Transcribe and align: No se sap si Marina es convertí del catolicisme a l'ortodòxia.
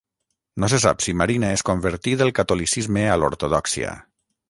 No 0.63 0.69
se 0.73 0.79
sap 0.85 1.03
si 1.07 1.15
Marina 1.23 1.53
es 1.59 1.65
convertí 1.71 2.17
del 2.25 2.35
catolicisme 2.41 3.07
a 3.13 3.23
l'ortodòxia. 3.25 3.97